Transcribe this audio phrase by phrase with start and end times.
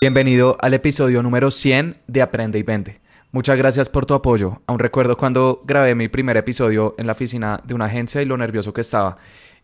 [0.00, 3.00] Bienvenido al episodio número 100 de Aprende y Vende.
[3.32, 4.62] Muchas gracias por tu apoyo.
[4.68, 8.36] Aún recuerdo cuando grabé mi primer episodio en la oficina de una agencia y lo
[8.36, 9.18] nervioso que estaba.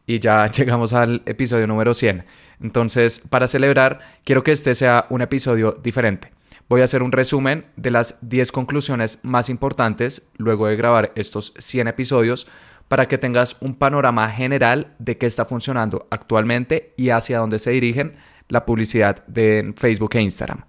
[0.09, 2.25] Y ya llegamos al episodio número 100.
[2.61, 6.33] Entonces, para celebrar, quiero que este sea un episodio diferente.
[6.69, 11.55] Voy a hacer un resumen de las 10 conclusiones más importantes luego de grabar estos
[11.59, 12.48] 100 episodios
[12.89, 17.71] para que tengas un panorama general de qué está funcionando actualmente y hacia dónde se
[17.71, 18.17] dirigen
[18.48, 20.64] la publicidad de Facebook e Instagram.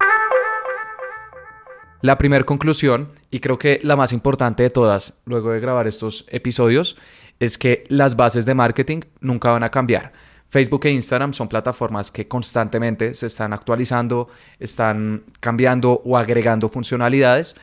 [2.01, 6.25] La primera conclusión, y creo que la más importante de todas, luego de grabar estos
[6.29, 6.98] episodios,
[7.39, 10.13] es que las bases de marketing nunca van a cambiar.
[10.48, 14.29] Facebook e Instagram son plataformas que constantemente se están actualizando,
[14.59, 17.55] están cambiando o agregando funcionalidades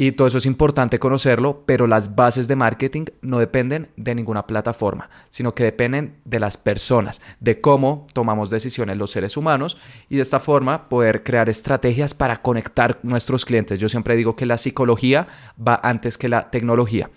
[0.00, 4.46] y todo eso es importante conocerlo, pero las bases de marketing no dependen de ninguna
[4.46, 9.76] plataforma, sino que dependen de las personas, de cómo tomamos decisiones los seres humanos
[10.08, 13.78] y de esta forma poder crear estrategias para conectar nuestros clientes.
[13.78, 15.28] Yo siempre digo que la psicología
[15.60, 17.10] va antes que la tecnología.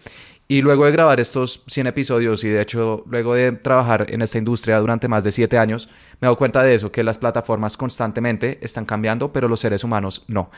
[0.50, 4.40] Y luego de grabar estos 100 episodios y de hecho luego de trabajar en esta
[4.40, 5.88] industria durante más de 7 años,
[6.20, 10.26] me he cuenta de eso, que las plataformas constantemente están cambiando, pero los seres humanos
[10.28, 10.52] no.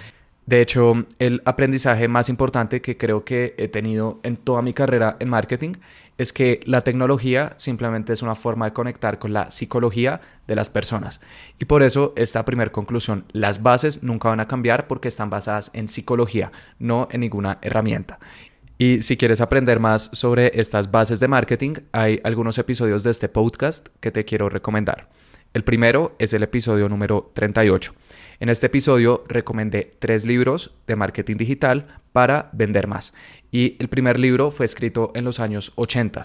[0.46, 5.18] De hecho, el aprendizaje más importante que creo que he tenido en toda mi carrera
[5.20, 5.74] en marketing
[6.20, 10.70] es que la tecnología simplemente es una forma de conectar con la psicología de las
[10.70, 11.20] personas.
[11.60, 15.72] Y por eso esta primera conclusión, las bases nunca van a cambiar porque están basadas
[15.74, 18.20] en psicología, no en ninguna herramienta.
[18.78, 23.30] Y si quieres aprender más sobre estas bases de marketing, hay algunos episodios de este
[23.30, 25.10] podcast que te quiero recomendar.
[25.56, 27.94] El primero es el episodio número 38.
[28.42, 33.14] En este episodio recomendé tres libros de marketing digital para vender más.
[33.54, 36.24] Y el primer libro fue escrito en los años 80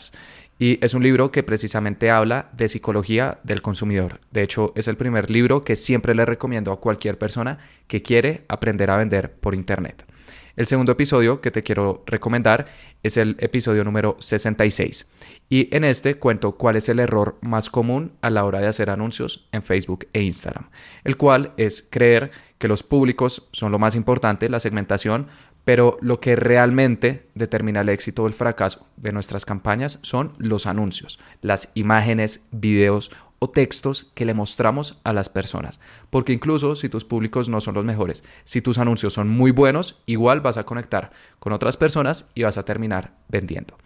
[0.59, 4.19] y es un libro que precisamente habla de psicología del consumidor.
[4.33, 8.43] De hecho, es el primer libro que siempre le recomiendo a cualquier persona que quiere
[8.49, 10.07] aprender a vender por Internet.
[10.57, 12.67] El segundo episodio que te quiero recomendar
[13.03, 15.11] es el episodio número 66
[15.49, 18.91] y en este cuento cuál es el error más común a la hora de hacer
[18.91, 20.71] anuncios en Facebook e Instagram,
[21.05, 25.29] el cual es creer que los públicos son lo más importante, la segmentación,
[25.65, 30.67] pero lo que realmente determina el éxito o el fracaso de nuestras campañas son los
[30.67, 33.11] anuncios, las imágenes, videos
[33.43, 35.81] o textos que le mostramos a las personas.
[36.11, 40.03] Porque incluso si tus públicos no son los mejores, si tus anuncios son muy buenos,
[40.05, 43.79] igual vas a conectar con otras personas y vas a terminar vendiendo.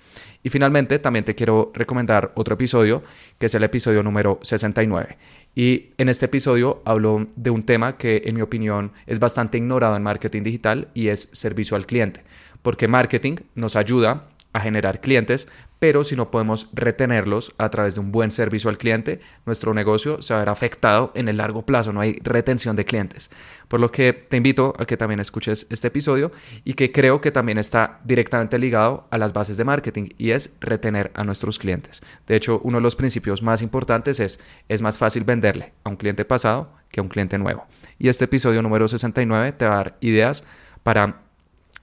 [0.43, 3.05] Y finalmente también te quiero recomendar otro episodio,
[3.39, 5.19] que es el episodio número 69.
[5.55, 9.97] Y en este episodio hablo de un tema que en mi opinión es bastante ignorado
[9.97, 12.25] en marketing digital y es servicio al cliente.
[12.63, 15.49] Porque marketing nos ayuda a generar clientes,
[15.85, 20.23] pero si no podemos retenerlos a través de un buen servicio al cliente, nuestro negocio
[20.23, 23.31] se va a ver afectado en el largo plazo, no hay retención de clientes.
[23.69, 26.33] Por lo que te invito a que también escuches este episodio
[26.65, 30.55] y que creo que también está directamente ligado a las bases de marketing y es
[30.59, 32.01] retener a nuestros clientes.
[32.27, 34.41] De hecho, uno de los principios más importantes es
[34.71, 37.67] es más fácil venderle a un cliente pasado que a un cliente nuevo.
[37.99, 40.45] Y este episodio número 69 te va a dar ideas
[40.83, 41.21] para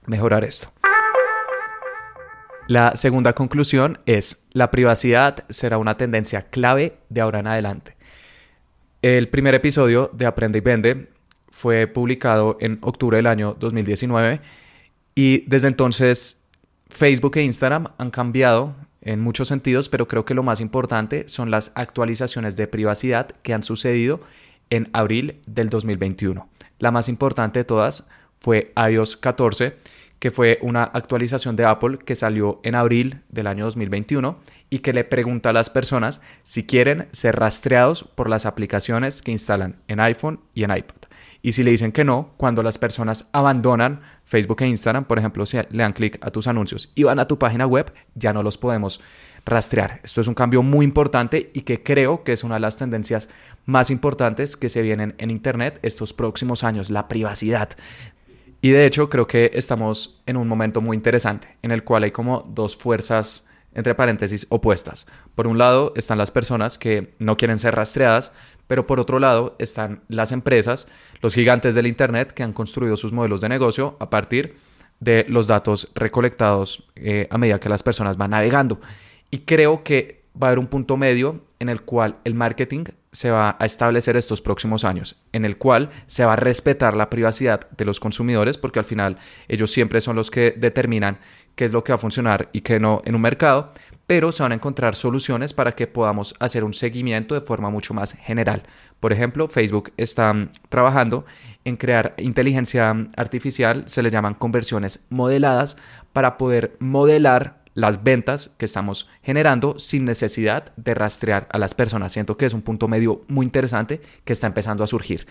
[0.06, 0.72] mejorar esto.
[2.68, 7.96] La segunda conclusión es, la privacidad será una tendencia clave de ahora en adelante.
[9.02, 11.08] El primer episodio de Aprende y Vende
[11.50, 14.40] fue publicado en octubre del año 2019
[15.16, 16.44] y desde entonces
[16.88, 21.50] Facebook e Instagram han cambiado en muchos sentidos, pero creo que lo más importante son
[21.50, 24.20] las actualizaciones de privacidad que han sucedido
[24.70, 26.48] en abril del 2021.
[26.78, 28.06] La más importante de todas
[28.38, 29.76] fue iOS 14
[30.22, 34.38] que fue una actualización de Apple que salió en abril del año 2021
[34.70, 39.32] y que le pregunta a las personas si quieren ser rastreados por las aplicaciones que
[39.32, 40.94] instalan en iPhone y en iPad.
[41.42, 45.44] Y si le dicen que no, cuando las personas abandonan Facebook e Instagram, por ejemplo,
[45.44, 48.44] si le dan clic a tus anuncios y van a tu página web, ya no
[48.44, 49.00] los podemos
[49.44, 50.00] rastrear.
[50.04, 53.28] Esto es un cambio muy importante y que creo que es una de las tendencias
[53.66, 57.70] más importantes que se vienen en Internet estos próximos años, la privacidad.
[58.64, 62.12] Y de hecho creo que estamos en un momento muy interesante en el cual hay
[62.12, 65.06] como dos fuerzas entre paréntesis opuestas.
[65.34, 68.30] Por un lado están las personas que no quieren ser rastreadas,
[68.68, 70.86] pero por otro lado están las empresas,
[71.22, 74.54] los gigantes del Internet que han construido sus modelos de negocio a partir
[75.00, 78.80] de los datos recolectados eh, a medida que las personas van navegando.
[79.32, 83.30] Y creo que va a haber un punto medio en el cual el marketing se
[83.30, 87.70] va a establecer estos próximos años, en el cual se va a respetar la privacidad
[87.70, 89.18] de los consumidores, porque al final
[89.48, 91.18] ellos siempre son los que determinan
[91.54, 93.70] qué es lo que va a funcionar y qué no en un mercado,
[94.06, 97.94] pero se van a encontrar soluciones para que podamos hacer un seguimiento de forma mucho
[97.94, 98.62] más general.
[98.98, 101.24] Por ejemplo, Facebook está mm, trabajando
[101.64, 105.76] en crear inteligencia artificial, se le llaman conversiones modeladas,
[106.12, 112.12] para poder modelar las ventas que estamos generando sin necesidad de rastrear a las personas.
[112.12, 115.26] Siento que es un punto medio muy interesante que está empezando a surgir.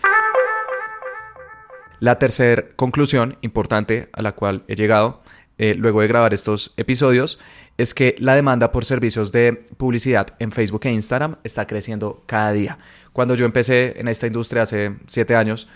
[2.00, 5.22] La tercera conclusión importante a la cual he llegado
[5.58, 7.38] eh, luego de grabar estos episodios
[7.78, 12.52] es que la demanda por servicios de publicidad en Facebook e Instagram está creciendo cada
[12.52, 12.78] día.
[13.12, 15.68] Cuando yo empecé en esta industria hace siete años,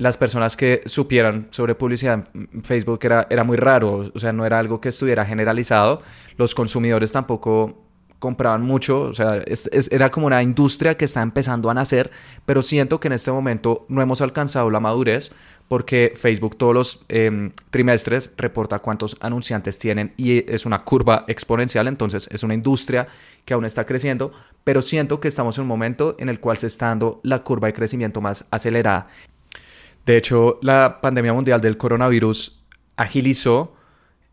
[0.00, 4.46] las personas que supieran sobre publicidad en Facebook era, era muy raro, o sea, no
[4.46, 6.00] era algo que estuviera generalizado.
[6.38, 7.84] Los consumidores tampoco
[8.18, 9.42] compraban mucho, o sea,
[9.90, 12.10] era como una industria que está empezando a nacer,
[12.46, 15.32] pero siento que en este momento no hemos alcanzado la madurez
[15.68, 21.86] porque Facebook todos los em, trimestres reporta cuántos anunciantes tienen y es una curva exponencial,
[21.88, 23.06] entonces es una industria
[23.44, 24.32] que aún está creciendo,
[24.64, 27.68] pero siento que estamos en un momento en el cual se está dando la curva
[27.68, 29.08] de crecimiento más acelerada
[30.10, 32.60] de hecho, la pandemia mundial del coronavirus
[32.96, 33.76] agilizó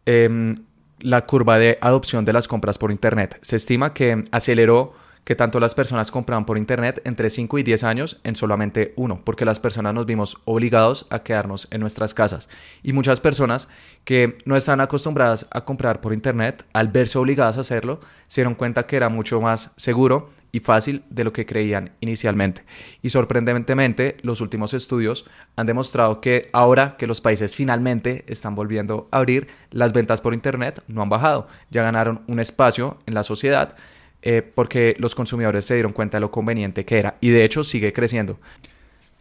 [0.07, 0.55] em,
[1.01, 3.37] la curva de adopción de las compras por Internet.
[3.43, 7.83] Se estima que aceleró que tanto las personas compraban por Internet entre 5 y 10
[7.83, 12.49] años en solamente uno, porque las personas nos vimos obligados a quedarnos en nuestras casas.
[12.81, 13.67] Y muchas personas
[14.03, 18.55] que no están acostumbradas a comprar por Internet, al verse obligadas a hacerlo, se dieron
[18.55, 22.63] cuenta que era mucho más seguro y fácil de lo que creían inicialmente.
[23.01, 29.07] Y sorprendentemente, los últimos estudios han demostrado que ahora que los países finalmente están volviendo
[29.11, 33.23] a abrir, las ventas por Internet no han bajado, ya ganaron un espacio en la
[33.23, 33.75] sociedad
[34.23, 37.63] eh, porque los consumidores se dieron cuenta de lo conveniente que era y de hecho
[37.63, 38.39] sigue creciendo.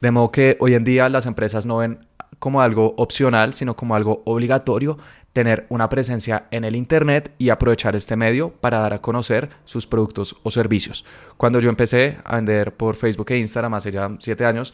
[0.00, 2.06] De modo que hoy en día las empresas no ven
[2.38, 4.99] como algo opcional, sino como algo obligatorio
[5.36, 9.86] tener una presencia en el Internet y aprovechar este medio para dar a conocer sus
[9.86, 11.04] productos o servicios.
[11.36, 14.72] Cuando yo empecé a vender por Facebook e Instagram hace ya siete años,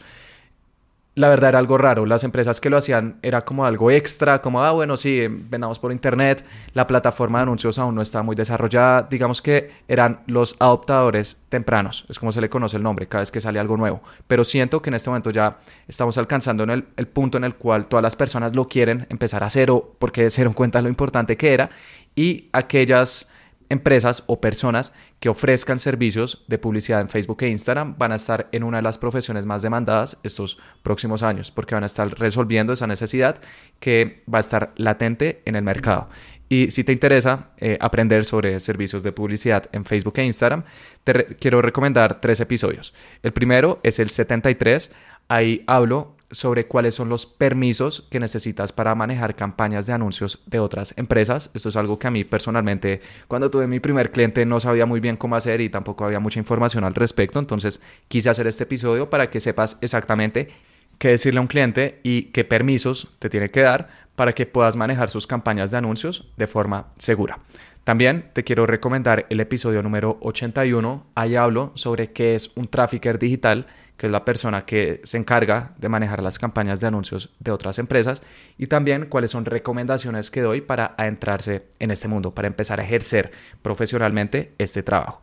[1.15, 2.05] la verdad era algo raro.
[2.05, 5.91] Las empresas que lo hacían era como algo extra, como, ah, bueno, sí, vendamos por
[5.91, 6.43] internet.
[6.73, 9.07] La plataforma de anuncios aún no está muy desarrollada.
[9.09, 13.31] Digamos que eran los adoptadores tempranos, es como se le conoce el nombre cada vez
[13.31, 14.01] que sale algo nuevo.
[14.27, 15.57] Pero siento que en este momento ya
[15.87, 19.43] estamos alcanzando en el, el punto en el cual todas las personas lo quieren empezar
[19.43, 21.69] a cero porque se dieron cuenta de lo importante que era
[22.15, 23.29] y aquellas
[23.73, 28.47] empresas o personas que ofrezcan servicios de publicidad en Facebook e Instagram van a estar
[28.51, 32.73] en una de las profesiones más demandadas estos próximos años porque van a estar resolviendo
[32.73, 33.41] esa necesidad
[33.79, 36.09] que va a estar latente en el mercado.
[36.49, 40.63] Y si te interesa eh, aprender sobre servicios de publicidad en Facebook e Instagram,
[41.03, 42.93] te quiero recomendar tres episodios.
[43.23, 44.91] El primero es el 73.
[45.29, 50.59] Ahí hablo sobre cuáles son los permisos que necesitas para manejar campañas de anuncios de
[50.59, 51.51] otras empresas.
[51.53, 54.99] Esto es algo que a mí personalmente, cuando tuve mi primer cliente, no sabía muy
[54.99, 57.39] bien cómo hacer y tampoco había mucha información al respecto.
[57.39, 60.49] Entonces quise hacer este episodio para que sepas exactamente
[60.97, 64.75] qué decirle a un cliente y qué permisos te tiene que dar para que puedas
[64.75, 67.39] manejar sus campañas de anuncios de forma segura.
[67.83, 71.05] También te quiero recomendar el episodio número 81.
[71.15, 73.67] Ahí hablo sobre qué es un trafficker digital
[73.97, 77.79] que es la persona que se encarga de manejar las campañas de anuncios de otras
[77.79, 78.23] empresas,
[78.57, 82.83] y también cuáles son recomendaciones que doy para adentrarse en este mundo, para empezar a
[82.83, 83.31] ejercer
[83.61, 85.21] profesionalmente este trabajo.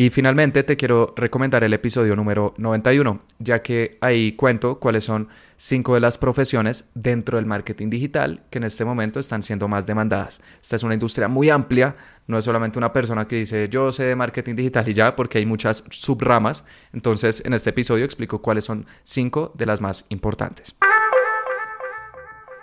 [0.00, 5.28] Y finalmente te quiero recomendar el episodio número 91, ya que ahí cuento cuáles son
[5.58, 9.86] cinco de las profesiones dentro del marketing digital que en este momento están siendo más
[9.86, 10.40] demandadas.
[10.62, 11.96] Esta es una industria muy amplia,
[12.28, 15.36] no es solamente una persona que dice yo sé de marketing digital y ya, porque
[15.36, 16.64] hay muchas subramas.
[16.94, 20.76] Entonces en este episodio explico cuáles son cinco de las más importantes.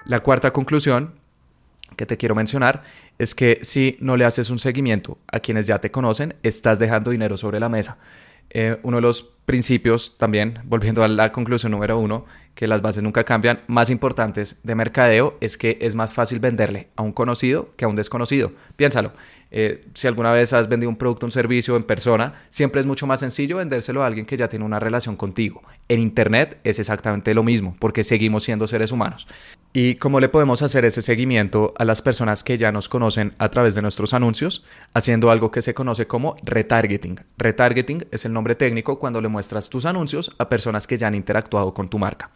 [0.06, 1.14] La cuarta conclusión
[1.98, 2.84] que te quiero mencionar
[3.18, 7.12] es que si no le haces un seguimiento a quienes ya te conocen, estás dejando
[7.12, 7.98] dinero sobre la mesa.
[8.50, 13.02] Eh, uno de los principios también, volviendo a la conclusión número uno, que las bases
[13.02, 17.70] nunca cambian, más importantes de mercadeo es que es más fácil venderle a un conocido
[17.78, 18.52] que a un desconocido.
[18.76, 19.14] Piénsalo,
[19.50, 23.08] eh, si alguna vez has vendido un producto un servicio en persona, siempre es mucho
[23.08, 25.62] más sencillo vendérselo a alguien que ya tiene una relación contigo.
[25.88, 29.28] En Internet es exactamente lo mismo, porque seguimos siendo seres humanos.
[29.72, 33.50] ¿Y cómo le podemos hacer ese seguimiento a las personas que ya nos conocen a
[33.50, 34.66] través de nuestros anuncios?
[34.94, 37.20] Haciendo algo que se conoce como retargeting.
[37.38, 41.14] Retargeting es el nombre técnico cuando le muestras tus anuncios a personas que ya han
[41.14, 42.32] interactuado con tu marca.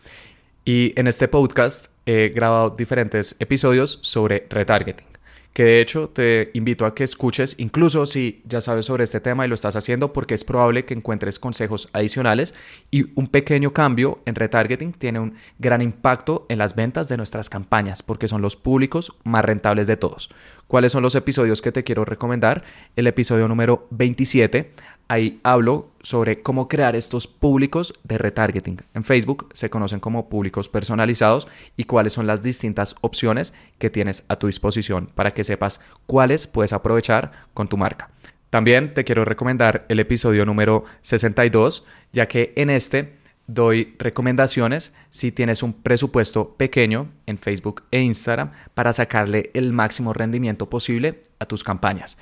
[0.64, 5.12] Y en este podcast he grabado diferentes episodios sobre retargeting
[5.54, 9.46] que de hecho te invito a que escuches, incluso si ya sabes sobre este tema
[9.46, 12.54] y lo estás haciendo, porque es probable que encuentres consejos adicionales
[12.90, 17.50] y un pequeño cambio en retargeting tiene un gran impacto en las ventas de nuestras
[17.50, 20.30] campañas, porque son los públicos más rentables de todos.
[20.68, 22.64] ¿Cuáles son los episodios que te quiero recomendar?
[22.96, 24.72] El episodio número 27
[25.12, 28.82] Ahí hablo sobre cómo crear estos públicos de retargeting.
[28.94, 34.26] En Facebook se conocen como públicos personalizados y cuáles son las distintas opciones que tienes
[34.28, 38.10] a tu disposición para que sepas cuáles puedes aprovechar con tu marca.
[38.50, 45.32] También te quiero recomendar el episodio número 62, ya que en este doy recomendaciones si
[45.32, 51.46] tienes un presupuesto pequeño en Facebook e Instagram para sacarle el máximo rendimiento posible a
[51.46, 52.18] tus campañas.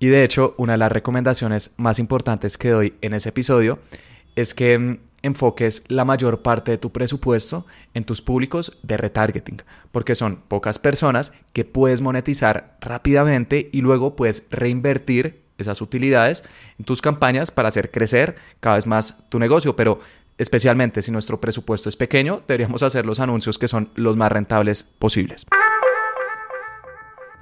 [0.00, 3.78] Y de hecho, una de las recomendaciones más importantes que doy en ese episodio
[4.34, 9.62] es que mm, enfoques la mayor parte de tu presupuesto en tus públicos de retargeting,
[9.92, 16.44] porque son pocas personas que puedes monetizar rápidamente y luego puedes reinvertir esas utilidades
[16.78, 20.00] en tus campañas para hacer crecer cada vez más tu negocio, pero
[20.38, 24.82] especialmente si nuestro presupuesto es pequeño, deberíamos hacer los anuncios que son los más rentables
[24.82, 25.44] posibles.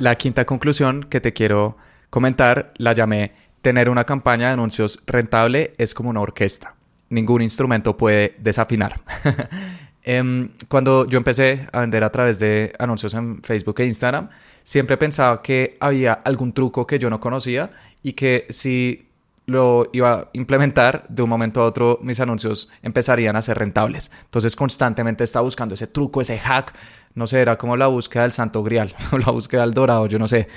[0.00, 1.77] La quinta conclusión que te quiero
[2.11, 6.75] comentar, la llamé Tener una campaña de anuncios rentable es como una orquesta.
[7.11, 9.00] Ningún instrumento puede desafinar.
[10.05, 14.31] Em, cuando yo empecé a vender a través de anuncios en Facebook e Instagram,
[14.62, 17.73] siempre pensaba que había algún truco que yo no conocía
[18.03, 19.09] y que si
[19.45, 24.11] lo iba a implementar, de un momento a otro mis anuncios empezarían a ser rentables.
[24.25, 26.75] Entonces constantemente estaba buscando ese truco, ese hack.
[27.15, 30.19] No sé, era como la búsqueda del santo grial o la búsqueda del dorado, yo
[30.19, 30.49] no sé.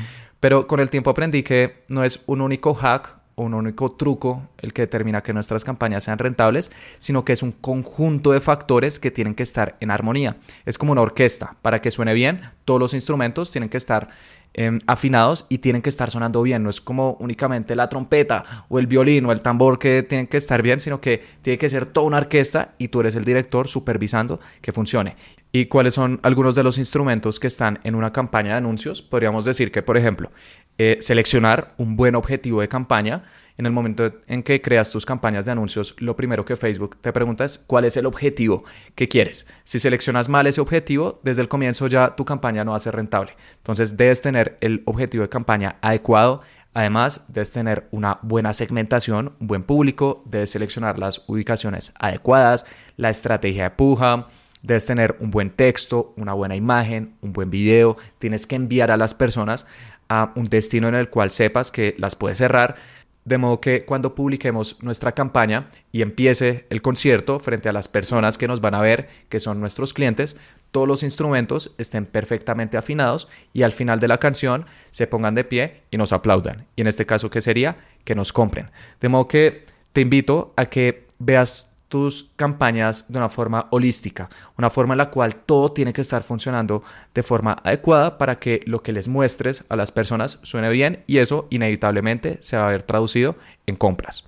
[0.41, 4.50] Pero con el tiempo aprendí que no es un único hack o un único truco
[4.57, 9.00] el que determina que nuestras campañas sean rentables, sino que es un conjunto de factores
[9.00, 10.38] que tienen que estar en armonía.
[10.65, 11.55] Es como una orquesta.
[11.62, 14.10] Para que suene bien, todos los instrumentos tienen que estar
[14.53, 16.63] em, afinados y tienen que estar sonando bien.
[16.63, 20.38] No es como únicamente la trompeta o el violín o el tambor que tienen que
[20.38, 23.67] estar bien, sino que tiene que ser toda una orquesta y tú eres el director
[23.67, 25.15] supervisando que funcione.
[25.53, 29.01] ¿Y cuáles son algunos de los instrumentos que están en una campaña de anuncios?
[29.01, 30.31] Podríamos decir que, por ejemplo,
[30.77, 33.25] eh, seleccionar un buen objetivo de campaña.
[33.58, 37.12] En el momento en que creas tus campañas de anuncios, lo primero que Facebook te
[37.12, 38.63] pregunta es cuál es el objetivo
[38.96, 39.46] que quieres.
[39.65, 42.96] Si seleccionas mal ese objetivo, desde el comienzo ya tu campaña no va a ser
[42.96, 43.36] rentable.
[43.58, 46.41] Entonces debes tener el objetivo de campaña adecuado.
[46.74, 52.65] Además, debes tener una buena segmentación, un buen público, debes seleccionar las ubicaciones adecuadas,
[52.96, 54.27] la estrategia de puja,
[54.62, 57.98] Debes tener un buen texto, una buena imagen, un buen video.
[58.20, 59.68] Tienes que enviar a las personas
[60.10, 62.75] a un destino en el cual sepas que las puedes cerrar.
[63.24, 68.38] De modo que cuando publiquemos nuestra campaña y empiece el concierto frente a las personas
[68.38, 70.38] que nos van a ver, que son nuestros clientes,
[70.72, 75.44] todos los instrumentos estén perfectamente afinados y al final de la canción se pongan de
[75.44, 76.65] pie y nos aplaudan.
[76.75, 77.77] Y en este caso, ¿qué sería?
[78.06, 78.72] Que nos compren.
[79.00, 84.69] De modo que te invito a que veas tus campañas de una forma holística, una
[84.69, 86.83] forma en la cual todo tiene que estar funcionando
[87.13, 91.17] de forma adecuada para que lo que les muestres a las personas suene bien y
[91.17, 93.36] eso inevitablemente se va a ver traducido
[93.67, 94.24] en compras.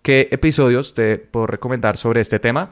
[0.00, 2.70] ¿Qué episodios te puedo recomendar sobre este tema?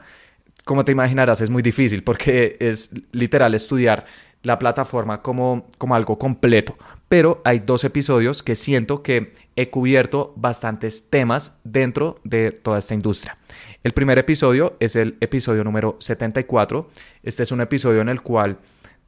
[0.63, 4.05] Como te imaginarás es muy difícil porque es literal estudiar
[4.43, 6.77] la plataforma como, como algo completo,
[7.09, 12.93] pero hay dos episodios que siento que he cubierto bastantes temas dentro de toda esta
[12.93, 13.37] industria.
[13.83, 16.89] El primer episodio es el episodio número 74.
[17.23, 18.59] Este es un episodio en el cual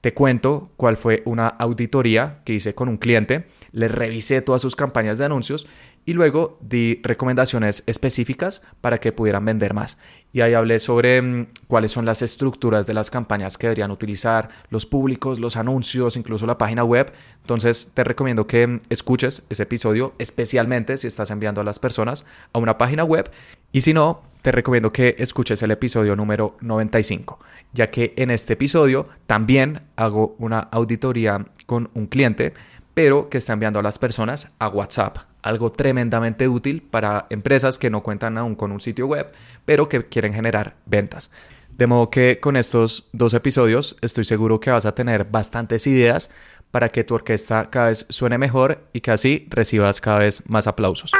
[0.01, 4.77] te cuento cuál fue una auditoría que hice con un cliente, le revisé todas sus
[4.77, 5.67] campañas de anuncios
[6.09, 9.99] y luego di recomendaciones específicas para que pudieran vender más.
[10.33, 14.49] Y ahí hablé sobre mm, cuáles son las estructuras de las campañas que deberían utilizar,
[14.71, 17.13] los públicos, los anuncios, incluso la página web.
[17.41, 22.25] Entonces te recomiendo que mm, escuches ese episodio, especialmente si estás enviando a las personas
[22.53, 23.29] a una página web.
[23.71, 27.37] Y si no, te recomiendo que escuches el episodio número 95,
[27.71, 32.53] ya que en este episodio también hago una auditoría con un cliente,
[32.95, 37.89] pero que está enviando a las personas a WhatsApp algo tremendamente útil para empresas que
[37.89, 39.31] no cuentan aún con un sitio web,
[39.65, 41.31] pero que quieren generar ventas.
[41.69, 46.29] De modo que con estos dos episodios estoy seguro que vas a tener bastantes ideas
[46.71, 50.67] para que tu orquesta cada vez suene mejor y que así recibas cada vez más
[50.67, 51.11] aplausos.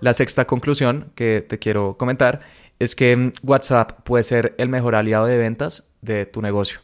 [0.00, 2.40] La sexta conclusión que te quiero comentar
[2.78, 6.80] es que WhatsApp puede ser el mejor aliado de ventas de tu negocio.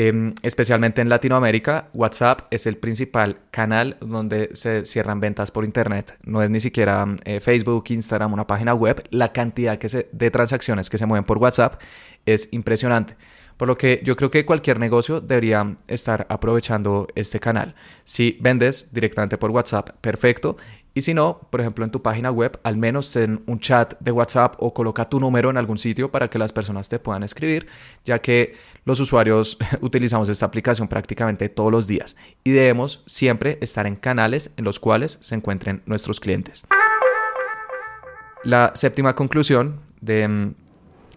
[0.00, 6.16] Em, especialmente en Latinoamérica, WhatsApp es el principal canal donde se cierran ventas por Internet.
[6.22, 9.02] No es ni siquiera eh, Facebook, Instagram, una página web.
[9.10, 11.82] La cantidad que de transacciones que se mueven por WhatsApp
[12.26, 13.16] es impresionante.
[13.56, 17.74] Por lo que yo creo que cualquier negocio debería estar aprovechando este canal.
[18.04, 20.58] Si vendes directamente por WhatsApp, perfecto.
[20.98, 24.10] Y si no, por ejemplo, en tu página web, al menos ten un chat de
[24.10, 27.68] WhatsApp o coloca tu número en algún sitio para que las personas te puedan escribir,
[28.04, 33.86] ya que los usuarios utilizamos esta aplicación prácticamente todos los días y debemos siempre estar
[33.86, 36.64] en canales en los cuales se encuentren nuestros clientes.
[38.42, 40.54] La séptima conclusión de mm,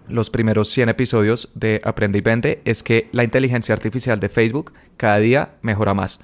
[0.09, 4.73] los primeros 100 episodios de Aprende y Vende es que la inteligencia artificial de Facebook
[4.97, 6.19] cada día mejora más.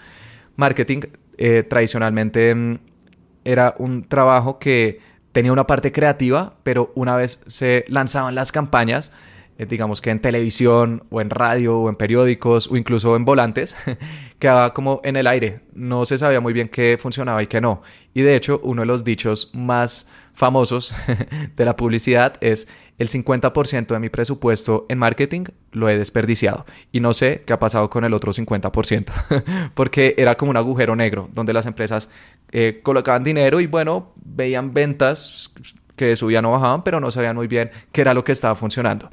[0.57, 0.99] Marketing
[1.39, 2.79] eh, tradicionalmente mm,
[3.47, 4.99] era un trabajo que
[5.31, 9.11] tenía una parte creativa, pero una vez se lanzaban las campañas,
[9.65, 13.75] digamos que en televisión o en radio o en periódicos o incluso en volantes,
[14.39, 15.61] quedaba como en el aire.
[15.73, 17.81] No se sabía muy bien qué funcionaba y qué no.
[18.13, 20.93] Y de hecho, uno de los dichos más famosos
[21.55, 22.67] de la publicidad es
[22.99, 27.59] el 50% de mi presupuesto en marketing lo he desperdiciado y no sé qué ha
[27.59, 32.09] pasado con el otro 50%, porque era como un agujero negro donde las empresas
[32.51, 35.51] eh, colocaban dinero y bueno, veían ventas
[35.95, 39.09] que subían o bajaban, pero no sabían muy bien qué era lo que estaba funcionando.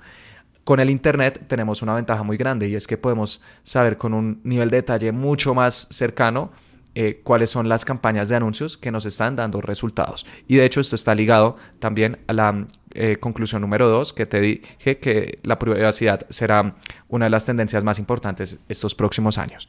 [0.65, 4.41] Con el Internet tenemos una ventaja muy grande y es que podemos saber con un
[4.45, 6.53] nivel de detalle mucho más cercano
[6.97, 10.25] eh, cuáles son las campañas de anuncios que nos están dando resultados.
[10.47, 14.41] Y de hecho esto está ligado también a la eh, conclusión número dos, que te
[14.41, 16.77] dije que la privacidad será
[17.09, 19.69] una de las tendencias más importantes estos próximos años.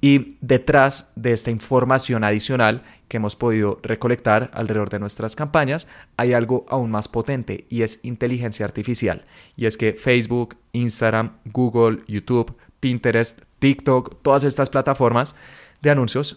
[0.00, 5.86] Y detrás de esta información adicional que hemos podido recolectar alrededor de nuestras campañas,
[6.16, 9.24] hay algo aún más potente y es inteligencia artificial.
[9.56, 15.34] Y es que Facebook, Instagram, Google, YouTube, Pinterest, TikTok, todas estas plataformas
[15.82, 16.36] de anuncios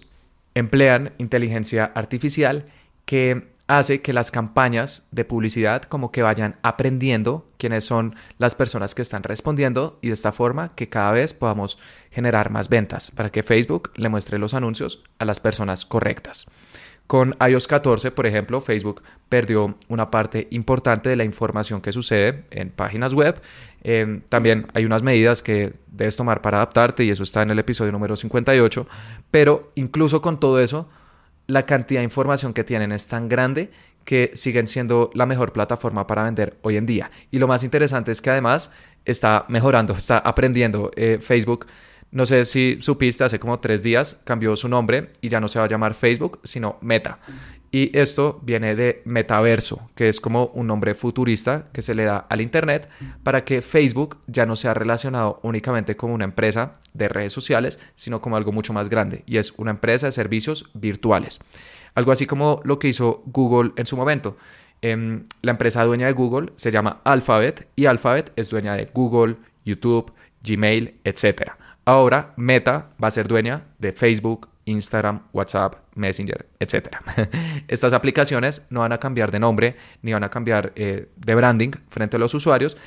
[0.55, 2.65] emplean inteligencia artificial
[3.05, 8.95] que hace que las campañas de publicidad como que vayan aprendiendo quiénes son las personas
[8.95, 11.77] que están respondiendo y de esta forma que cada vez podamos
[12.09, 16.47] generar más ventas para que Facebook le muestre los anuncios a las personas correctas.
[17.05, 22.45] Con iOS 14, por ejemplo, Facebook perdió una parte importante de la información que sucede
[22.49, 23.39] en páginas web.
[23.83, 27.59] Eh, también hay unas medidas que debes tomar para adaptarte y eso está en el
[27.59, 28.87] episodio número 58.
[29.29, 30.89] Pero incluso con todo eso,
[31.49, 33.71] la cantidad de información que tienen es tan grande
[34.05, 37.11] que siguen siendo la mejor plataforma para vender hoy en día.
[37.31, 38.71] Y lo más interesante es que además
[39.03, 41.65] está mejorando, está aprendiendo eh, Facebook.
[42.11, 45.59] No sé si supiste, hace como tres días cambió su nombre y ya no se
[45.59, 47.19] va a llamar Facebook, sino Meta.
[47.71, 52.17] Y esto viene de metaverso, que es como un nombre futurista que se le da
[52.17, 52.89] al Internet
[53.23, 58.21] para que Facebook ya no sea relacionado únicamente como una empresa de redes sociales, sino
[58.21, 61.39] como algo mucho más grande, y es una empresa de servicios virtuales.
[61.93, 64.37] Algo así como lo que hizo Google en su momento.
[64.81, 69.35] Em, la empresa dueña de Google se llama Alphabet y Alphabet es dueña de Google,
[69.65, 71.51] YouTube, Gmail, etc.
[71.85, 76.87] Ahora Meta va a ser dueña de Facebook, Instagram, WhatsApp, Messenger, etc.
[77.67, 81.71] Estas aplicaciones no van a cambiar de nombre ni van a cambiar eh, de branding
[81.89, 82.77] frente a los usuarios,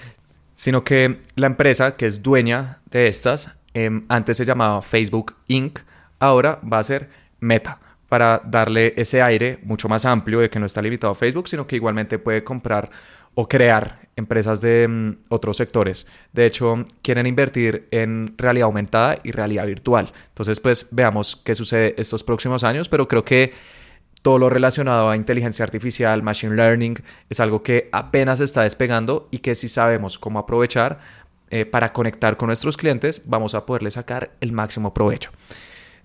[0.55, 5.81] sino que la empresa que es dueña de estas, em, antes se llamaba Facebook Inc.,
[6.19, 7.09] ahora va a ser
[7.41, 11.49] Meta para darle ese aire mucho más amplio de que no está limitado a Facebook,
[11.49, 12.91] sino que igualmente puede comprar
[13.35, 16.07] o crear empresas de mm, otros sectores.
[16.33, 20.13] De hecho, quieren invertir en realidad aumentada y realidad virtual.
[20.29, 23.53] Entonces, pues veamos qué sucede estos próximos años, pero creo que
[24.23, 26.95] todo lo relacionado a inteligencia artificial, machine learning,
[27.29, 31.01] es algo que apenas está despegando y que si sabemos cómo aprovechar
[31.51, 35.33] eh, para conectar con nuestros clientes, vamos a poderle sacar el máximo provecho.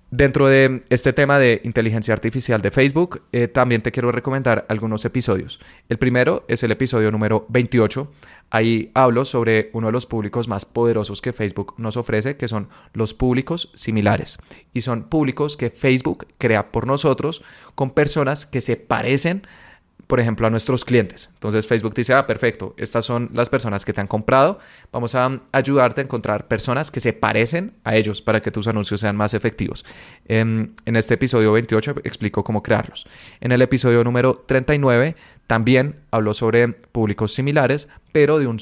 [0.10, 5.04] Dentro de este tema de inteligencia artificial de Facebook, eh, también te quiero recomendar algunos
[5.04, 5.60] episodios.
[5.90, 8.10] El primero es el episodio número 28.
[8.50, 12.70] Ahí hablo sobre uno de los públicos más poderosos que Facebook nos ofrece, que son
[12.94, 14.38] los públicos similares.
[14.74, 17.44] Y son públicos que Facebook crea por nosotros
[17.76, 19.42] con personas que se parecen
[20.08, 21.30] por ejemplo, a nuestros clientes.
[21.34, 24.60] Entonces Facebook dice, ah, perfecto, estas son las personas que te han comprado,
[24.92, 29.02] vamos a ayudarte a encontrar personas que se parecen a ellos para que tus anuncios
[29.02, 29.86] sean más efectivos.
[30.26, 33.06] En, en este episodio 28 explico cómo crearlos.
[33.42, 35.16] En el episodio número 39
[35.46, 38.60] también hablo sobre públicos similares, pero de un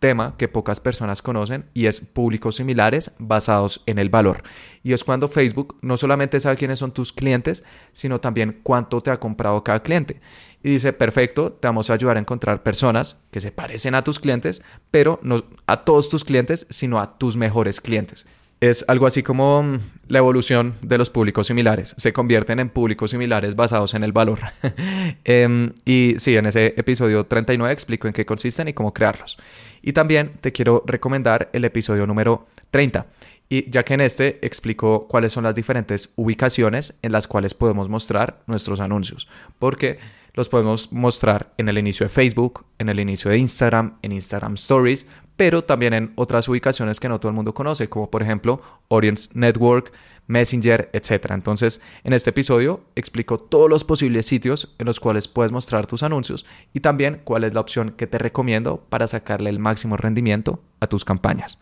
[0.00, 4.42] subtema que pocas personas conocen y es públicos similares basados en el valor.
[4.82, 9.10] Y es cuando Facebook no solamente sabe quiénes son tus clientes, sino también cuánto te
[9.10, 10.20] ha comprado cada cliente.
[10.62, 14.18] Y dice, perfecto, te vamos a ayudar a encontrar personas que se parecen a tus
[14.20, 18.26] clientes, pero no a todos tus clientes, sino a tus mejores clientes.
[18.60, 21.94] Es algo así como mm, la evolución de los públicos similares.
[21.96, 24.40] Se convierten en públicos similares basados en el valor.
[25.24, 29.38] Em, y sí, en ese episodio 39 explico en qué consisten y cómo crearlos.
[29.80, 33.06] Y también te quiero recomendar el episodio número 30.
[33.48, 37.88] Y ya que en este explico cuáles son las diferentes ubicaciones en las cuales podemos
[37.88, 39.26] mostrar nuestros anuncios.
[39.58, 39.98] Porque
[40.34, 44.54] los podemos mostrar en el inicio de Facebook, en el inicio de Instagram, en Instagram
[44.54, 45.06] Stories,
[45.40, 49.30] pero también en otras ubicaciones que no todo el mundo conoce, como por ejemplo Audience
[49.32, 49.90] Network,
[50.26, 51.30] Messenger, etc.
[51.30, 56.02] Entonces, en este episodio explico todos los posibles sitios en los cuales puedes mostrar tus
[56.02, 60.60] anuncios y también cuál es la opción que te recomiendo para sacarle el máximo rendimiento
[60.78, 61.56] a tus campañas.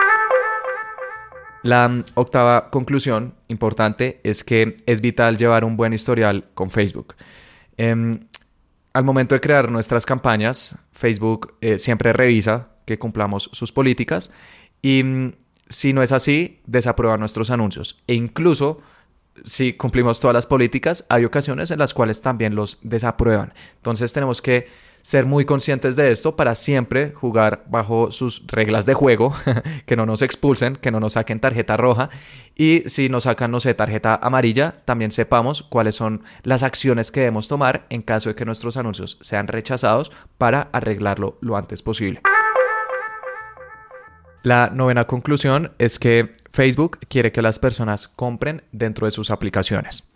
[1.62, 7.14] La mm, octava conclusión importante es que es vital llevar un buen historial con Facebook.
[7.76, 8.26] Em,
[8.92, 14.30] al momento de crear nuestras campañas, Facebook eh, siempre revisa que cumplamos sus políticas
[14.80, 15.32] y mm,
[15.68, 18.02] si no es así, desaprueba nuestros anuncios.
[18.06, 18.80] E incluso
[19.44, 23.52] si cumplimos todas las políticas, hay ocasiones en las cuales también los desaprueban.
[23.76, 24.66] Entonces tenemos que
[25.02, 29.32] ser muy conscientes de esto para siempre jugar bajo sus reglas de juego,
[29.86, 32.10] que no nos expulsen, que no nos saquen tarjeta roja
[32.56, 37.20] y si nos sacan, no sé, tarjeta amarilla, también sepamos cuáles son las acciones que
[37.20, 42.20] debemos tomar en caso de que nuestros anuncios sean rechazados para arreglarlo lo antes posible.
[44.48, 50.08] La novena conclusión es que Facebook quiere que las personas compren dentro de sus aplicaciones.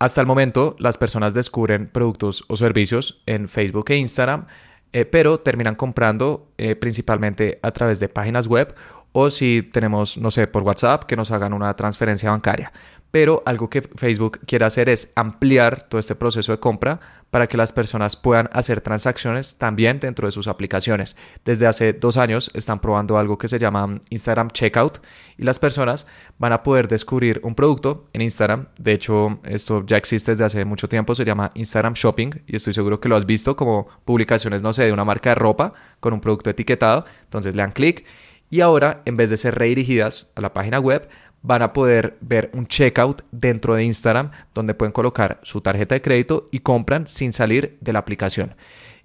[0.00, 4.46] Hasta el momento, las personas descubren productos o servicios en Facebook e Instagram,
[4.92, 8.74] eh, pero terminan comprando eh, principalmente a través de páginas web
[9.12, 12.72] o si tenemos, no sé, por WhatsApp, que nos hagan una transferencia bancaria.
[13.16, 17.00] Pero algo que Facebook quiere hacer es ampliar todo este proceso de compra
[17.30, 21.16] para que las personas puedan hacer transacciones también dentro de sus aplicaciones.
[21.42, 24.98] Desde hace dos años están probando algo que se llama Instagram Checkout
[25.38, 28.66] y las personas van a poder descubrir un producto en Instagram.
[28.76, 32.74] De hecho, esto ya existe desde hace mucho tiempo, se llama Instagram Shopping y estoy
[32.74, 36.12] seguro que lo has visto como publicaciones, no sé, de una marca de ropa con
[36.12, 37.06] un producto etiquetado.
[37.24, 38.04] Entonces le dan clic
[38.48, 41.08] y ahora, en vez de ser redirigidas a la página web,
[41.46, 46.02] van a poder ver un checkout dentro de Instagram donde pueden colocar su tarjeta de
[46.02, 48.56] crédito y compran sin salir de la aplicación.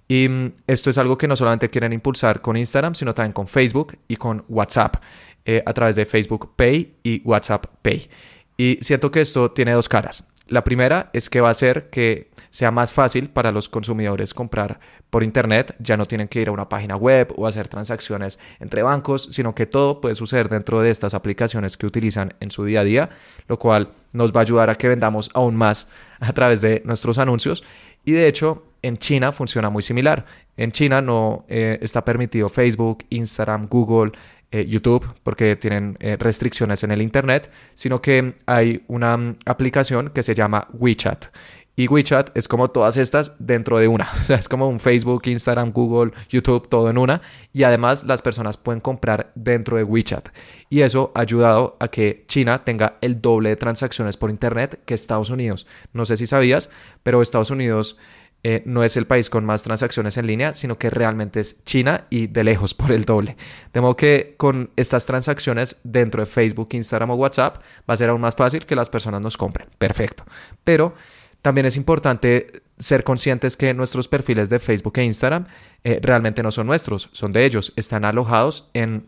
[0.08, 3.46] Y mm, esto es algo que no solamente quieren impulsar con Instagram, sino también con
[3.46, 4.96] Facebook y con WhatsApp,
[5.44, 8.10] eh, a través de Facebook Pay y WhatsApp Pay.
[8.56, 10.26] Y siento que esto tiene dos caras.
[10.48, 14.80] La primera es que va a hacer que sea más fácil para los consumidores comprar
[15.12, 15.76] por Internet.
[15.78, 19.54] Ya no tienen que ir a una página web o hacer transacciones entre bancos, sino
[19.54, 23.10] que todo puede suceder dentro de estas aplicaciones que utilizan en su día a día,
[23.46, 27.18] lo cual nos va a ayudar a que vendamos aún más a través de nuestros
[27.18, 27.62] anuncios.
[28.06, 30.24] Y de hecho, en China funciona muy similar.
[30.56, 34.12] En China no eh, está permitido Facebook, Instagram, Google,
[34.50, 40.10] eh, YouTube porque tienen eh, restricciones en el Internet, sino que hay una mm, aplicación
[40.10, 41.26] que se llama WeChat.
[41.74, 44.08] Y WeChat es como todas estas dentro de una.
[44.22, 47.22] O sea, es como un Facebook, Instagram, Google, YouTube, todo en una.
[47.52, 50.28] Y además las personas pueden comprar dentro de WeChat.
[50.68, 54.94] Y eso ha ayudado a que China tenga el doble de transacciones por Internet que
[54.94, 55.66] Estados Unidos.
[55.92, 56.70] No sé si sabías,
[57.02, 57.96] pero Estados Unidos
[58.44, 62.06] eh, no es el país con más transacciones en línea, sino que realmente es China
[62.10, 63.36] y de lejos por el doble.
[63.72, 67.58] De modo que con estas transacciones dentro de Facebook, Instagram o WhatsApp
[67.88, 69.68] va a ser aún más fácil que las personas nos compren.
[69.78, 70.24] Perfecto.
[70.64, 70.94] Pero
[71.42, 75.46] también es importante ser conscientes que nuestros perfiles de Facebook e Instagram
[75.84, 79.06] eh, realmente no son nuestros, son de ellos, están alojados en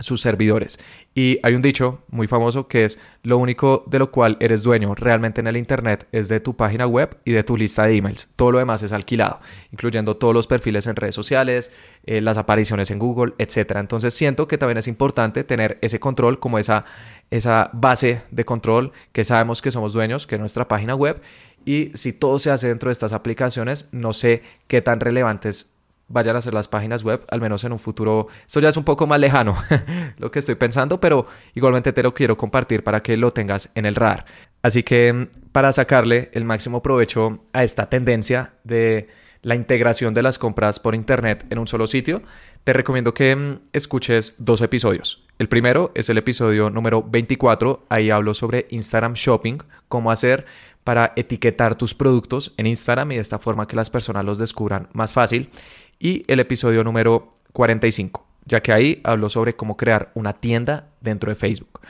[0.00, 0.78] sus servidores.
[1.14, 4.94] Y hay un dicho muy famoso que es lo único de lo cual eres dueño
[4.94, 8.28] realmente en el Internet es de tu página web y de tu lista de emails.
[8.36, 9.40] Todo lo demás es alquilado,
[9.72, 11.72] incluyendo todos los perfiles en redes sociales,
[12.04, 13.72] eh, las apariciones en Google, etc.
[13.76, 16.84] Entonces siento que también es importante tener ese control como esa,
[17.30, 21.20] esa base de control que sabemos que somos dueños, que es nuestra página web.
[21.64, 25.74] Y si todo se hace dentro de estas aplicaciones, no sé qué tan relevantes
[26.08, 28.28] vayan a ser las páginas web, al menos en un futuro.
[28.46, 29.56] Esto ya es un poco más lejano
[30.18, 33.84] lo que estoy pensando, pero igualmente te lo quiero compartir para que lo tengas en
[33.86, 34.24] el radar.
[34.62, 39.08] Así que mm, para sacarle el máximo provecho a esta tendencia de
[39.42, 42.22] la integración de las compras por internet en un solo sitio,
[42.64, 45.24] te recomiendo que mm, escuches dos episodios.
[45.38, 50.46] El primero es el episodio número 24, ahí hablo sobre Instagram Shopping, cómo hacer
[50.88, 54.88] para etiquetar tus productos en Instagram y de esta forma que las personas los descubran
[54.94, 55.50] más fácil
[55.98, 61.28] y el episodio número 45, ya que ahí hablo sobre cómo crear una tienda dentro
[61.28, 61.80] de Facebook.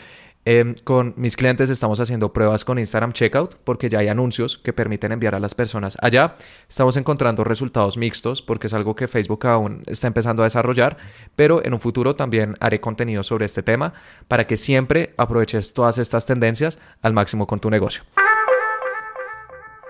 [0.44, 4.72] Em, con mis clientes estamos haciendo pruebas con Instagram Checkout porque ya hay anuncios que
[4.72, 6.34] permiten enviar a las personas allá.
[6.68, 10.96] Estamos encontrando resultados mixtos porque es algo que Facebook aún está empezando a desarrollar,
[11.37, 13.92] pero en un futuro también haré contenido sobre este tema
[14.26, 18.02] para que siempre aproveches todas estas tendencias al máximo con tu negocio.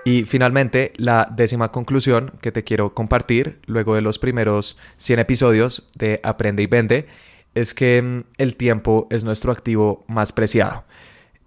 [0.05, 5.89] Y finalmente, la décima conclusión que te quiero compartir luego de los primeros 100 episodios
[5.95, 7.07] de Aprende y Vende
[7.53, 10.85] es que mm, el tiempo es nuestro activo más preciado.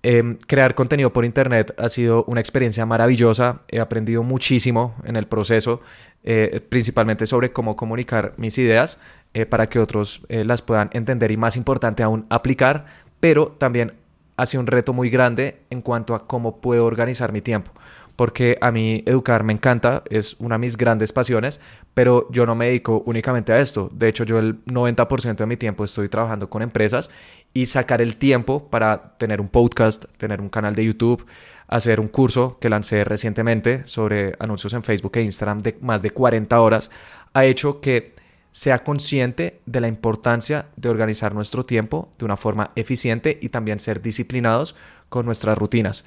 [0.04, 3.62] Em, crear contenido por internet ha sido una experiencia maravillosa.
[3.68, 5.80] He aprendido muchísimo en el proceso,
[6.24, 8.98] eh, principalmente sobre cómo comunicar mis ideas
[9.32, 12.86] eh, para que otros eh, las puedan entender y más importante aún aplicar,
[13.20, 13.92] pero también
[14.36, 17.72] ha sido un reto muy grande en cuanto a cómo puedo organizar mi tiempo
[18.16, 21.60] porque a mí educar me encanta, es una de mis grandes pasiones,
[21.94, 23.90] pero yo no me dedico únicamente a esto.
[23.92, 27.10] De hecho, yo el 90% de mi tiempo estoy trabajando con empresas
[27.54, 31.26] y sacar el tiempo para tener un podcast, tener un canal de YouTube,
[31.68, 36.10] hacer un curso que lancé recientemente sobre anuncios en Facebook e Instagram de más de
[36.10, 36.90] 40 horas,
[37.32, 38.14] ha hecho que
[38.52, 43.80] sea consciente de la importancia de organizar nuestro tiempo de una forma eficiente y también
[43.80, 44.76] ser disciplinados
[45.08, 46.04] con nuestras rutinas.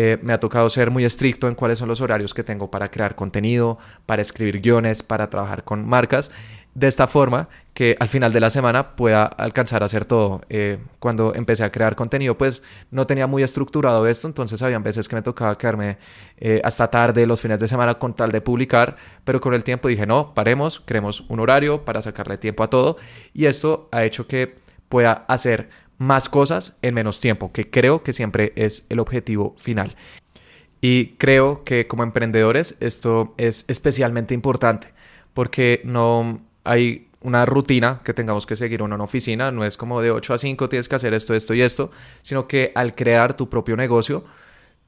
[0.00, 2.88] Eh, me ha tocado ser muy estricto en cuáles son los horarios que tengo para
[2.88, 6.30] crear contenido, para escribir guiones, para trabajar con marcas,
[6.78, 10.42] de esta forma que al final de la semana pueda alcanzar a hacer todo.
[10.48, 12.62] Eh, cuando empecé a crear contenido, pues
[12.92, 15.98] no tenía muy estructurado esto, entonces había veces que me tocaba quedarme
[16.36, 19.88] eh, hasta tarde los fines de semana con tal de publicar, pero con el tiempo
[19.88, 22.96] dije, no, paremos, creemos un horario para sacarle tiempo a todo
[23.34, 24.54] y esto ha hecho que
[24.88, 29.96] pueda hacer más cosas en menos tiempo, que creo que siempre es el objetivo final.
[30.80, 34.92] Y creo que como emprendedores esto es especialmente importante
[35.34, 40.00] porque no hay una rutina que tengamos que seguir en una oficina, no es como
[40.00, 41.90] de 8 a 5 tienes que hacer esto, esto y esto,
[42.22, 44.24] sino que al crear tu propio negocio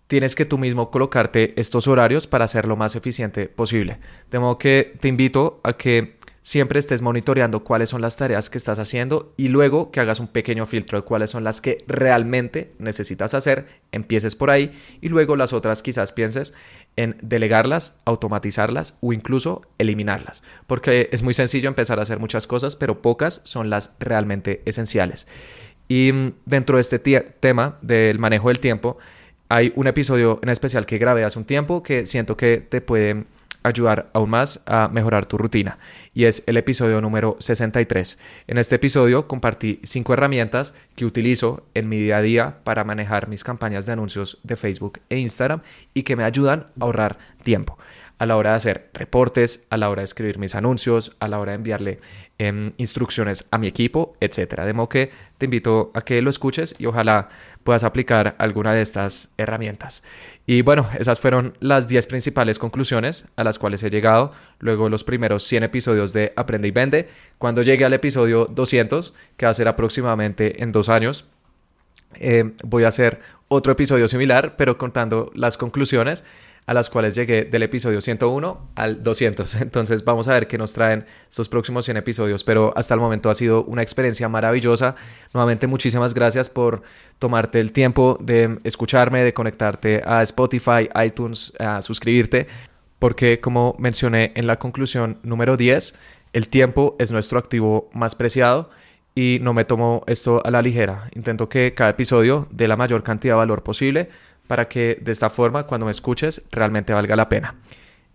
[0.07, 3.99] tienes que tú mismo colocarte estos horarios para ser lo más eficiente posible.
[4.31, 8.59] De modo que te invito a que siempre estés monitoreando cuáles son las tareas que
[8.59, 12.73] estás haciendo y luego que hagas un pequeño filtro de cuáles son las que realmente
[12.79, 16.55] necesitas hacer, empieces por ahí y luego las otras quizás pienses
[16.96, 22.76] en delegarlas, automatizarlas o incluso eliminarlas, porque es muy sencillo empezar a hacer muchas cosas,
[22.76, 25.26] pero pocas son las realmente esenciales.
[25.88, 28.98] Y mm, dentro de este tema del manejo del tiempo,
[29.48, 33.24] hay un episodio en especial que grabé hace un tiempo que siento que te puede
[33.62, 35.79] ayudar aún más a mejorar tu rutina
[36.14, 38.18] y es el episodio número 63.
[38.46, 43.29] En este episodio compartí cinco herramientas que utilizo en mi día a día para manejar
[43.29, 45.62] mis campañas de anuncios de Facebook e Instagram
[45.94, 47.79] y que me ayudan a ahorrar tiempo
[48.20, 51.40] a la hora de hacer reportes, a la hora de escribir mis anuncios, a la
[51.40, 52.00] hora de enviarle
[52.37, 54.66] em, instrucciones a mi equipo, etcétera.
[54.66, 57.30] De modo que te invito a que lo escuches y ojalá
[57.64, 60.02] puedas aplicar alguna de estas herramientas.
[60.44, 65.02] Y bueno, esas fueron las 10 principales conclusiones a las cuales he llegado luego los
[65.02, 67.09] primeros 100 episodios de Aprende y Vende.
[67.38, 71.24] Cuando llegue al episodio 200, que va a ser aproximadamente en dos años,
[72.16, 76.22] eh, voy a hacer otro episodio similar, pero contando las conclusiones
[76.70, 79.54] a las cuales llegué del episodio 101 al 200.
[79.61, 83.28] Entonces vamos a ver qué nos traen estos próximos 100 episodios, pero hasta el momento
[83.28, 84.94] ha sido una experiencia maravillosa.
[85.35, 86.83] Nuevamente muchísimas gracias por
[87.18, 92.46] tomarte el tiempo de escucharme, de conectarte a Spotify, iTunes, a suscribirte,
[93.00, 95.96] porque como mencioné en la conclusión número 10,
[96.35, 98.70] el tiempo es nuestro activo más preciado
[99.12, 101.09] y no me tomo esto a la ligera.
[101.16, 104.09] Intento que cada episodio dé la mayor cantidad de valor posible
[104.50, 107.54] para que de esta forma cuando me escuches realmente valga la pena.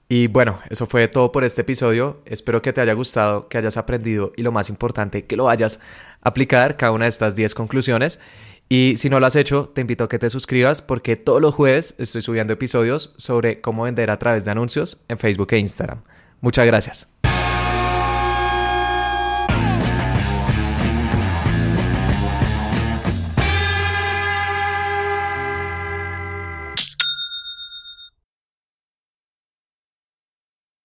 [0.09, 2.21] Y bueno, eso fue todo por este episodio.
[2.25, 5.79] Espero que te haya gustado, que hayas aprendido y lo más importante, que lo vayas
[6.21, 8.19] a aplicar cada una de estas 10 conclusiones.
[8.67, 11.55] Y si no lo has hecho, te invito a que te suscribas porque todos los
[11.55, 16.01] jueves estoy subiendo episodios sobre cómo vender a través de anuncios en Facebook e Instagram.
[16.41, 17.14] Muchas gracias.